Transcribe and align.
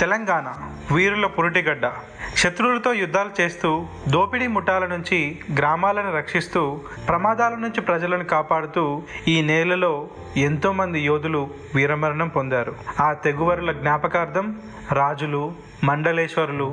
తెలంగాణ 0.00 0.46
వీరుల 0.94 1.26
పురిటిగడ్డ. 1.26 1.86
శత్రువులతో 2.36 2.92
యుద్ధాలు 2.92 3.30
చేస్తూ 3.40 3.68
దోపిడీ 4.08 4.46
ముఠాల 4.54 4.84
నుంచి 4.86 5.18
గ్రామాలను 5.58 6.10
రక్షిస్తూ 6.16 6.62
ప్రమాదాల 7.08 7.54
నుంచి 7.54 7.80
ప్రజలను 7.80 8.24
కాపాడుతూ 8.24 8.84
ఈ 9.28 9.36
నేలలో 9.50 9.92
ఎంతోమంది 10.36 11.00
యోధులు 11.00 11.42
వీరమరణం 11.74 12.28
పొందారు. 12.28 12.74
ఆ 13.00 13.12
తెగువరుల 13.12 13.72
జ్ఞాపకార్థం 13.72 14.48
రాజులు 14.92 15.42
మండలేశ్వరులు 15.84 16.68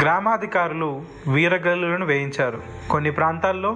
గ్రామాధికారులు 0.00 0.90
వీరగల్లులను 1.28 2.06
వేయించారు. 2.06 2.60
కొన్ని 2.90 3.10
ప్రాంతాల్లో 3.10 3.72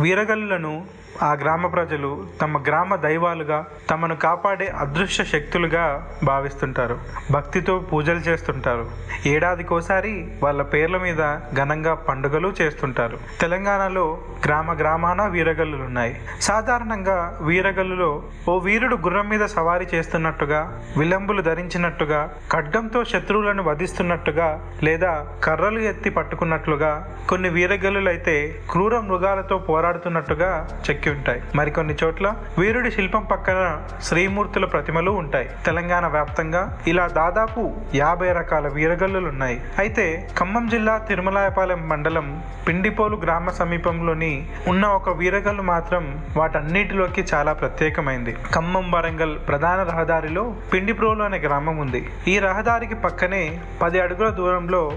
వీరగల్లులను 0.00 0.74
ఆ 1.22 1.32
గ్రామ 1.32 1.66
ప్రజలు 1.66 2.10
తమ 2.40 2.58
గ్రామ 2.58 2.96
దైవాలుగా 2.96 3.64
తమను 3.90 4.16
కాపాడే 4.16 4.66
అదృశ్య 4.66 5.24
శక్తులుగా 5.24 5.84
భావిస్తుంటారు. 6.24 6.98
భక్తితో 7.30 7.78
పూజలు 7.78 8.18
చేస్తుంటారు. 8.18 8.90
ఏడాదికోసారి 9.26 10.12
వాళ్ళ 10.42 10.62
పేర్ల 10.62 10.96
మీద 10.96 11.22
ఘనంగా 11.54 11.94
పండుగలు 11.94 12.54
చేస్తుంటారు. 12.60 13.18
తెలంగాణలో 13.40 14.06
గ్రామ 14.46 14.72
గ్రామాన 14.72 15.26
వీరగల్లులు 15.26 15.82
ఉన్నాయి 15.82 16.14
సాధారణంగా 16.40 17.38
వీరగల్లులో 17.40 18.10
ఓ 18.48 18.58
వీరుడు 18.58 18.96
గుర్రం 18.96 19.28
మీద 19.28 19.46
సవారీ 19.46 19.86
చేస్తున్నట్టుగా 19.94 20.60
విలంబులు 20.96 21.42
ధరించినట్టుగా 21.42 22.20
ఖడ్గంతో 22.52 23.04
శత్రువులను 23.04 23.62
వధిస్తున్నట్టుగా 23.62 24.48
లేదా 24.82 25.26
కర్రలు 25.44 25.80
ఎత్తి 25.80 26.10
పట్టుకున్నట్లుగా 26.10 26.92
కొన్ని 27.28 27.48
వీరగల్లులైతే 27.48 28.36
క్రూర 28.70 29.00
మృగాలతో 29.00 29.58
పోరాడుతున్నట్టుగా 29.58 30.50
చెక్కి 30.90 31.05
ఉంటాయి. 31.08 31.42
మరికొన్ని 31.54 31.94
చోట్ల 32.04 32.34
వీరుడి 32.58 32.90
శిల్పం 32.90 33.24
పక్కన 33.24 33.82
శ్రీమూర్తుల 34.02 34.64
ప్రతిమలు 34.64 35.10
ఉంటాయి. 35.10 35.48
తెలంగాణ 35.66 36.06
వ్యాప్తంగా 36.06 36.78
ఇలా 36.86 37.06
దాదాపు 37.06 37.74
యాభై 37.94 38.32
రకాల 38.32 38.68
వీరగల్లులు 38.68 39.28
ఉన్నాయి 39.28 39.60
అయితే 39.78 40.28
ఖమ్మం 40.38 40.68
జిల్లా 40.68 40.98
తిరుమలాయపాలెం 40.98 41.88
మండలం 41.88 42.42
పిండిపోలు 42.68 43.16
గ్రామ 43.16 43.50
సమీపంలోని 43.50 44.46
ఉన్న 44.68 44.86
ఒక 44.86 45.08
వీరగల్లు 45.08 45.62
మాత్రం 45.62 46.24
వాటన్నిటిలోకి 46.36 47.26
చాలా 47.34 47.52
ప్రత్యేకమైంది. 47.52 48.36
ఖమ్మం 48.54 48.90
వరంగల్ 48.90 49.38
ప్రధాన 49.48 49.82
రహదారిలో 49.82 50.54
పిండిప్రోలు 50.72 51.22
అనే 51.22 51.38
గ్రామం 51.38 51.76
ఉంది. 51.76 52.10
ఈ 52.28 52.38
రహదారికి 52.38 52.94
పక్కనే 52.94 53.60
పది 53.82 54.00
అడుగుల 54.00 54.28
దూరంలో 54.28 54.92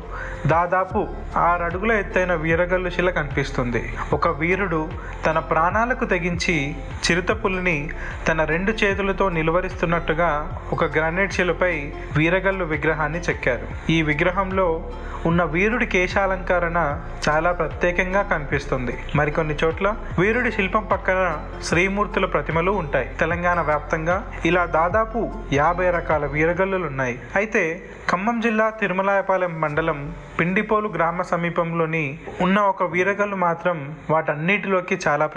దాదాపు 0.48 1.08
ఆరు 1.38 1.64
అడుగుల 1.64 1.92
ఎత్తైన 1.92 2.34
వీరగల్లు 2.34 2.90
శిల 2.90 3.10
కనిపిస్తుంది. 3.10 3.94
ఒక 4.14 4.28
వీరుడు 4.28 4.90
తన 5.26 5.40
ప్రాణాలకు 5.40 5.99
తెగించి 6.06 6.76
చిరుతపులిని 7.06 7.90
తన 8.28 8.44
రెండు 8.44 8.72
చేతులతో 8.72 9.30
నిలువరిస్తున్నట్టుగా 9.30 10.30
ఒక 10.74 10.84
గ్రానైట్ 10.84 11.34
శిలపై 11.34 11.92
వీరగల్లు 12.18 12.66
విగ్రహాన్ని 12.66 13.20
చెక్కారు. 13.20 13.68
ఈ 13.92 14.02
విగ్రహంలో 14.02 14.92
ఉన్న 15.26 15.44
వీరుడి 15.44 15.86
కేశాలంకరణ 15.86 17.04
చాలా 17.30 17.52
ప్రత్యేకంగా 17.52 18.22
కనిపిస్తుంది. 18.22 18.94
మరికొన్ని 19.16 19.56
చోట్ల 19.64 19.96
వీరుడి 20.20 20.52
శిల్పం 20.52 20.86
పక్కన 20.86 21.42
శ్రీమూర్తుల 21.64 22.26
ప్రతిమలు 22.26 22.72
ఉంటాయి. 22.72 23.08
తెలంగాణ 23.20 23.60
వ్యాప్తంగా 23.62 24.32
ఇలా 24.46 24.66
దాదాపు 24.66 25.32
యాభై 25.54 25.90
రకాల 25.90 26.26
వీరగల్లులు 26.26 26.88
ఉన్నాయి 26.88 27.20
అయితే 27.36 27.64
ఖమ్మం 28.10 28.42
జిల్లా 28.42 28.70
తిరుమలాయపాలెం 28.70 29.62
మండలం 29.62 30.14
పిండిపోలు 30.40 30.88
గ్రామ 30.88 31.22
సమీపంలోని 31.22 32.20
ఉన్న 32.42 32.60
ఒక 32.60 32.84
వీరగల్లు 32.84 33.36
మాత్రం 33.36 33.96
వాటన్నిటిలోకి 34.10 35.00
చాలా 35.08 35.28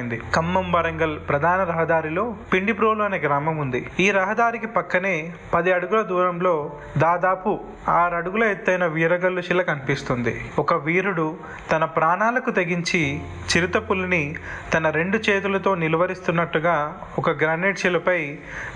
ప్రారంభమైంది 0.00 0.32
ఖమ్మం 0.34 0.66
వరంగల్ 0.72 1.16
ప్రధాన 1.28 1.60
రహదారిలో 1.72 2.24
పిండిప్రోలు 2.52 3.02
అనే 3.02 3.18
గ్రామం 3.26 3.56
ఉంది. 3.64 3.80
ఈ 4.04 4.06
రహదారికి 4.20 4.68
పక్కనే 4.76 5.14
పది 5.54 5.70
అడుగుల 5.76 6.00
దూరంలో 6.12 6.54
దాదాపు 7.04 7.50
ఆరు 7.88 8.14
అడుగుల 8.20 8.44
ఎత్తైన 8.54 8.84
వీరగల్లు 8.96 9.42
శిల 9.48 9.60
కనిపిస్తుంది. 9.70 10.34
ఒక 10.58 10.74
వీరుడు 10.86 11.26
తన 11.72 11.84
ప్రాణాలకు 11.98 12.50
తెగించి 12.58 13.02
చిరుత 13.50 13.76
పులిని 13.88 14.22
తన 14.74 14.90
రెండు 14.98 15.18
చేతులతో 15.28 15.70
నిలువరిస్తున్నట్టుగా 15.82 16.76
ఒక 17.18 17.30
గ్రానైట్ 17.42 17.82
శిలపై 17.84 18.20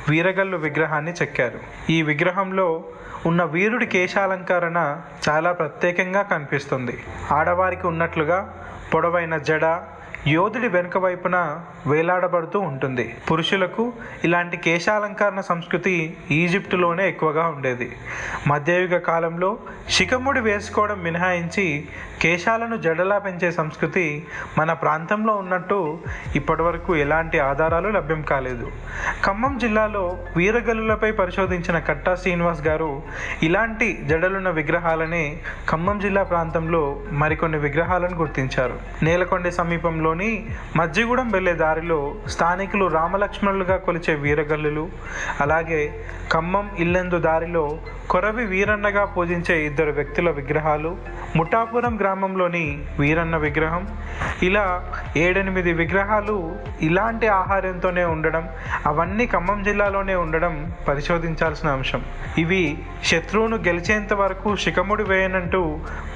వీరగల్లు 0.09 0.59
విగ్రహాన్ని 0.67 1.15
చెక్కారు. 1.23 1.61
ఈ 1.91 1.99
విగ్రహంలో 2.11 2.69
ఉన్న 3.27 3.43
వీరుడి 3.55 3.87
కేశాలంకరణ 3.87 4.79
చాలా 5.27 5.51
ప్రత్యేకంగా 5.61 6.23
కనిపిస్తుంది. 6.33 6.97
ఆడవారికి 7.33 7.87
ఉన్నట్లుగా 7.93 8.39
పొడవైన 8.93 9.35
జడ 9.49 9.67
యోధుడి 10.27 10.69
వెనుక 10.69 10.99
వైపున 10.99 11.61
వేలాడబడుతూ 11.87 12.61
ఉంటుంది. 12.61 13.17
పురుషులకు 13.31 13.93
ఇలాంటి 14.25 14.57
కేశాలంకరణ 14.57 15.41
సంస్కృతి 15.41 16.17
ఈజిప్టులోనే 16.31 17.09
ఎక్కువగా 17.09 17.47
ఉండేది. 17.47 17.97
మధ్యయుగ 18.47 18.99
కాలంలో 18.99 19.59
శిఖముడి 19.95 20.41
వేసుకోవడం 20.47 20.99
మినహాయించి 21.07 21.65
కేశాలను 22.23 22.77
జడలా 22.85 23.17
పెంచే 23.25 23.49
సంస్కృతి 23.59 24.05
మన 24.59 24.71
ప్రాంతంలో 24.83 25.33
ఉన్నట్టు 25.43 25.79
ఇప్పటివరకు 26.39 26.91
ఎలాంటి 27.05 27.39
ఆధారాలు 27.49 27.89
లభ్యం 27.97 28.23
కాలేదు. 28.31 28.67
ఖమ్మం 29.27 29.55
జిల్లాలో 29.65 30.05
వీరగల్లులపై 30.37 31.11
పరిశోధించిన 31.21 31.79
కట్టా 31.89 32.13
శ్రీనివాస్ 32.23 32.63
గారు 32.69 32.91
ఇలాంటి 33.49 33.89
జడలున్న 34.11 34.51
విగ్రహాలనే 34.61 35.25
ఖమ్మం 35.71 35.99
జిల్లా 36.05 36.23
ప్రాంతంలో 36.33 36.83
మరికొన్ని 37.23 37.61
విగ్రహాలను 37.67 38.19
గుర్తించారు. 38.23 38.79
నేలకొండ 39.09 39.49
సమీపంలోని 39.61 40.31
మజ్జిగూడెం 40.81 41.31
వెళ్ళే 41.37 41.55
దారిలో 41.65 42.01
స్థానికులు 42.37 42.89
రామలక్ష్మణులుగా 42.99 43.79
కొలిచే 43.89 44.15
వీరగల్లులు 44.25 44.87
అలాగే 45.47 45.83
ఖమ్మం 46.33 46.67
ఇల్లెందు 46.79 47.19
దారిలో 47.29 47.67
కొరవి 48.13 48.45
వీరన్నగా 48.47 49.05
పూజించే 49.15 49.55
ఇద్దరు 49.67 49.84
ఇద్దరు 49.85 49.97
వ్యక్తుల 49.97 50.31
విగ్రహాలు 50.31 50.91
ముఠాపురం 51.37 51.95
గ్రామంలోని 52.01 52.63
వీరన్న 53.01 53.37
విగ్రహం. 53.37 53.83
ఇలా 54.43 54.63
ఏడెనిమిది 55.17 55.73
విగ్రహాలు 55.81 56.37
ఇలాంటి 56.83 57.27
ఆహారంతోనే 57.29 58.05
ఉండడం 58.15 58.45
అవన్నీ 58.87 59.27
ఖమ్మం 59.27 59.61
జిల్లాలోనే 59.63 60.15
ఉండడం 60.25 60.55
పరిశోధించాల్సిన 60.89 61.69
అంశం. 61.77 62.03
ఇవి 62.39 62.63
శత్రువును 63.05 63.59
గెలిచేంత 63.69 64.15
వరకు 64.23 64.57
శిఖముడి 64.57 65.07
వేయనంటూ 65.13 65.63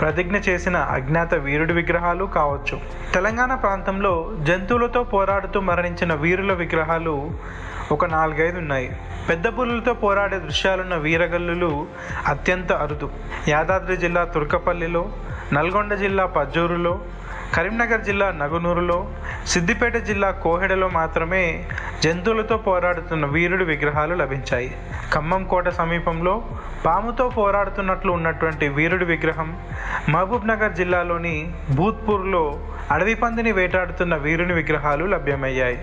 ప్రతిజ్ఞ 0.01 0.37
చేసిన 0.49 0.77
అజ్ఞాత 0.97 1.35
వీరుడి 1.49 1.77
విగ్రహాలు 1.81 2.25
కావచ్చు. 2.39 2.79
తెలంగాణ 3.15 3.55
ప్రాంతంలో 3.55 4.15
జంతువులతో 4.49 5.03
పోరాడుతూ 5.15 5.61
మరణించిన 5.73 6.15
వీరుల 6.25 6.55
విగ్రహాలు 6.65 7.17
ఒక 7.93 8.05
నాలుగైదు 8.05 8.59
ఉన్నాయి 8.59 8.89
పెద్ద 9.29 9.47
పులులతో 9.57 9.93
పోరాడే 10.01 10.37
దృశ్యాలున్న 10.39 10.95
వీరగల్లులు 11.05 11.71
అత్యంత 12.27 12.71
అరుదు. 12.83 13.09
యాదాద్రి 13.49 13.97
జిల్లా 13.97 14.23
తుర్కపల్లిలో 14.25 15.03
నల్గొండ 15.53 15.93
జిల్లా 15.95 16.25
పజ్జూరులో 16.37 16.95
కరీంనగర్ 17.55 18.03
జిల్లా 18.09 18.27
నగునూరులో 18.33 18.97
సిద్దిపేట 19.47 19.97
జిల్లా 19.97 20.31
కోహెడలో 20.31 20.89
మాత్రమే 20.89 21.43
జంతువులతో 22.05 22.57
పోరాడుతున్న 22.57 23.27
వీరుడి 23.27 23.65
విగ్రహాలు 23.65 24.15
లభించాయి. 24.15 24.71
ఖమ్మం 25.13 25.45
కోట 25.45 25.69
సమీపంలో 25.69 26.35
పాముతో 26.87 27.29
పోరాడుతున్నట్లు 27.29 28.13
ఉన్నటువంటి 28.13 28.69
వీరుడి 28.69 29.05
విగ్రహం 29.05 29.51
మహబూబ్ 30.09 30.49
నగర్ 30.49 30.73
జిల్లాలోని 30.73 31.55
భూత్పూర్లో 31.75 32.43
అడవి 32.91 33.15
పందిని 33.15 33.53
వేటాడుతున్న 33.53 34.15
వీరుని 34.17 34.53
విగ్రహాలు 34.53 35.05
లభ్యమయ్యాయి. 35.05 35.79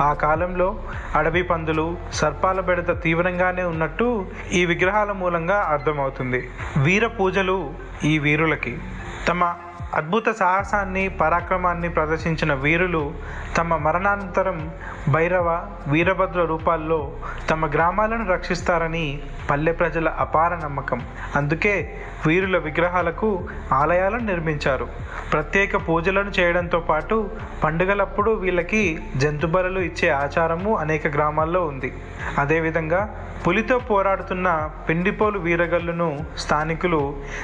ఆ 0.00 0.12
కాలంలో 0.12 0.68
అడవి 1.14 1.42
పందులు 1.42 1.86
సర్పాల 2.12 2.60
బెడత 2.60 3.02
తీవ్రంగానే 3.02 3.62
ఉన్నట్టు 3.62 4.26
ఈ 4.52 4.62
విగ్రహాల 4.66 5.12
మూలంగా 5.12 5.58
అర్థమవుతుంది. 5.74 6.40
వీర 6.76 7.06
పూజలు 7.06 7.58
ఈ 8.04 8.18
వీరులకి. 8.18 8.78
తమ 9.28 9.54
అద్భుత 9.98 10.28
సాహసాన్ని 10.40 11.08
పరాక్రమాన్ని 11.20 11.88
ప్రదర్శించిన 11.88 12.52
వీరులు 12.64 13.02
తమ 13.56 13.76
మరణానంతరం 13.76 14.58
భైరవ 15.08 15.48
వీరభద్ర 15.88 16.40
రూపాల్లో 16.44 17.00
తమ 17.50 17.66
గ్రామాలను 17.66 18.26
రక్షిస్తారని 18.32 19.06
పల్లె 19.50 19.72
ప్రజల 19.72 20.08
అపార 20.24 20.50
నమ్మకం. 20.64 21.00
అందుకే 21.36 21.74
వీరుల 22.26 22.56
విగ్రహాలకు 22.58 23.30
ఆలయాలను 23.72 24.24
నిర్మించారు. 24.24 24.86
ప్రత్యేక 25.32 25.76
పూజలను 25.88 26.32
చేయడంతో 26.38 26.80
పాటు 26.90 27.16
పండుగలప్పుడు 27.64 28.30
వీళ్ళకి 28.44 28.82
జంతుబరలు 29.16 29.80
ఇచ్చే 29.80 30.08
ఆచారము 30.22 30.76
అనేక 30.76 31.06
గ్రామాల్లో 31.16 31.62
ఉంది. 31.64 31.90
అదేవిధంగా 32.38 33.02
పులితో 33.44 33.78
పోరాడుతున్న 33.90 34.70
పిండిపోలు 34.88 35.38
వీరగల్లును 35.38 36.08
స్థానికులు 36.38 36.98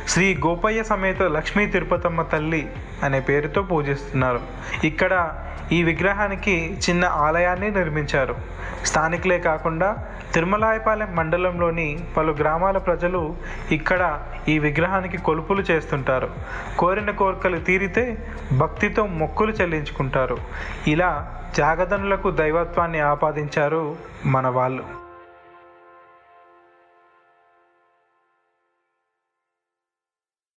శ్రీ 0.09 0.27
గోపయ్య 0.47 0.81
సమేత 0.83 1.23
లక్ష్మీ 1.37 1.67
తిరుపతమ్మ 1.67 2.23
తల్లి 2.37 2.63
అనే 3.03 3.21
పేరుతో 3.21 3.63
పూజిస్తున్నారు. 3.63 4.41
ఇక్కడ 4.85 5.13
ఈ 5.73 5.83
విగ్రహానికి 5.83 6.55
చిన్న 6.89 7.05
ఆలయాన్ని 7.05 7.71
నిర్మించారు. 7.71 8.35
స్థానికులే 8.87 9.39
కాకుండా 9.39 9.89
తిరుమలాయపాలెం 10.35 11.17
మండలంలోని 11.17 11.87
పలు 12.17 12.33
గ్రామాల 12.33 12.79
ప్రజలు 12.79 13.37
ఇక్కడ 13.73 14.03
ఈ 14.49 14.59
విగ్రహానికి 14.59 15.19
కొలుపులు 15.19 15.63
చేస్తుంటారు. 15.63 16.29
కోరిన 16.79 17.11
కోరికలు 17.11 17.59
తీరితే 17.71 18.05
భక్తితో 18.59 19.07
మొక్కులు 19.07 19.53
చెల్లించుకుంటారు. 19.53 20.39
ఇలా 20.87 21.11
జాగదనులకు 21.57 22.31
దైవత్వాన్ని 22.31 23.01
ఆపాదించారు 23.01 23.97
మన 24.27 24.49
వాళ్ళు. 24.49 25.06